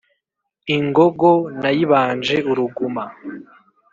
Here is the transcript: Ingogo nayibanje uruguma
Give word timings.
Ingogo 0.77 1.31
nayibanje 1.61 2.35
uruguma 2.51 3.03